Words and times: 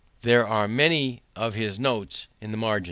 There 0.21 0.47
are 0.47 0.67
many 0.67 1.21
of 1.35 1.53
his 1.53 1.77
notes 1.77 2.27
in 2.41 2.49
the 2.49 2.57
margins. 2.57 2.79